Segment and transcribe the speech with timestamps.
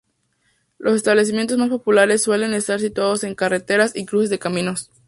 [0.79, 4.89] Los establecimientos más populares suelen estar situados en carreteras y cruces de caminos.